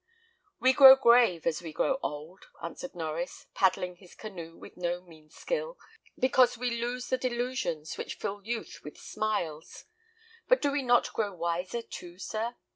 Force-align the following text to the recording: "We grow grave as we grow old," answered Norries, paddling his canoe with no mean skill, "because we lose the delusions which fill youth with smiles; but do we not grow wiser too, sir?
"We 0.59 0.73
grow 0.73 0.95
grave 0.95 1.45
as 1.45 1.61
we 1.61 1.71
grow 1.71 1.99
old," 2.01 2.47
answered 2.59 2.93
Norries, 2.95 3.45
paddling 3.53 3.97
his 3.97 4.15
canoe 4.15 4.57
with 4.57 4.75
no 4.75 4.99
mean 4.99 5.29
skill, 5.29 5.77
"because 6.17 6.57
we 6.57 6.71
lose 6.71 7.09
the 7.09 7.19
delusions 7.19 7.95
which 7.99 8.15
fill 8.17 8.41
youth 8.43 8.79
with 8.83 8.97
smiles; 8.97 9.85
but 10.47 10.59
do 10.59 10.71
we 10.71 10.81
not 10.81 11.13
grow 11.13 11.31
wiser 11.35 11.83
too, 11.83 12.17
sir? 12.17 12.55